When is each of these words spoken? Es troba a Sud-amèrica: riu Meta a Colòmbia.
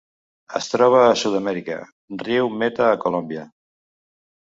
Es 0.59 0.69
troba 0.73 1.01
a 1.01 1.11
Sud-amèrica: 1.25 1.77
riu 2.25 2.53
Meta 2.65 2.91
a 2.91 2.99
Colòmbia. 3.07 3.49